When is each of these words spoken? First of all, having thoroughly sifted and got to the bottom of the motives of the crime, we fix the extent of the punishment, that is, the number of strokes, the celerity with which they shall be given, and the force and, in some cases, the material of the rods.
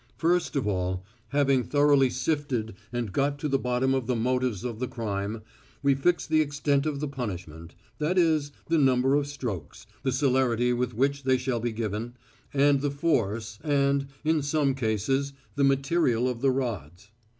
First 0.17 0.55
of 0.55 0.67
all, 0.67 1.05
having 1.27 1.63
thoroughly 1.63 2.09
sifted 2.09 2.73
and 2.91 3.11
got 3.13 3.37
to 3.37 3.47
the 3.47 3.59
bottom 3.59 3.93
of 3.93 4.07
the 4.07 4.15
motives 4.15 4.63
of 4.63 4.79
the 4.79 4.87
crime, 4.87 5.43
we 5.83 5.93
fix 5.93 6.25
the 6.25 6.41
extent 6.41 6.87
of 6.87 6.99
the 7.01 7.07
punishment, 7.07 7.75
that 7.99 8.17
is, 8.17 8.51
the 8.67 8.79
number 8.79 9.13
of 9.13 9.27
strokes, 9.27 9.85
the 10.01 10.11
celerity 10.11 10.73
with 10.73 10.95
which 10.95 11.21
they 11.21 11.37
shall 11.37 11.59
be 11.59 11.71
given, 11.71 12.15
and 12.51 12.81
the 12.81 12.89
force 12.89 13.59
and, 13.63 14.07
in 14.23 14.41
some 14.41 14.73
cases, 14.73 15.33
the 15.53 15.63
material 15.63 16.27
of 16.27 16.41
the 16.41 16.49
rods. 16.49 17.11